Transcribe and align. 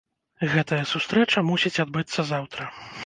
Гэтая 0.53 0.79
сустрэча 0.93 1.39
мусіць 1.53 1.73
адбыцца 1.85 2.27
заўтра. 2.31 2.63